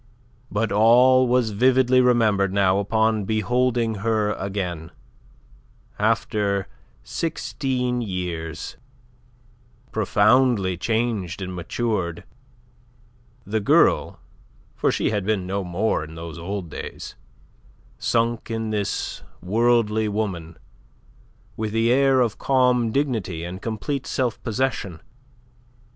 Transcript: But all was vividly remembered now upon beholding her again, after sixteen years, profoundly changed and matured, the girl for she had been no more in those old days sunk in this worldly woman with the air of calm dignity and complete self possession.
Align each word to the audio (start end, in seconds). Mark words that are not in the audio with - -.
But 0.51 0.71
all 0.71 1.27
was 1.27 1.51
vividly 1.51 2.01
remembered 2.01 2.51
now 2.51 2.79
upon 2.79 3.23
beholding 3.23 3.97
her 4.01 4.33
again, 4.33 4.89
after 5.99 6.67
sixteen 7.03 8.01
years, 8.01 8.77
profoundly 9.91 10.75
changed 10.75 11.39
and 11.39 11.53
matured, 11.55 12.23
the 13.45 13.59
girl 13.59 14.19
for 14.75 14.91
she 14.91 15.11
had 15.11 15.23
been 15.23 15.45
no 15.45 15.63
more 15.63 16.03
in 16.03 16.15
those 16.15 16.39
old 16.39 16.71
days 16.71 17.13
sunk 17.99 18.49
in 18.49 18.71
this 18.71 19.21
worldly 19.39 20.07
woman 20.09 20.57
with 21.55 21.73
the 21.73 21.91
air 21.91 22.21
of 22.21 22.39
calm 22.39 22.91
dignity 22.91 23.43
and 23.43 23.61
complete 23.61 24.07
self 24.07 24.41
possession. 24.41 24.99